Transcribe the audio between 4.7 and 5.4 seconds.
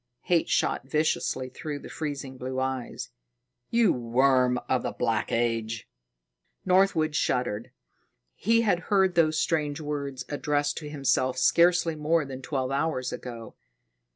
the Black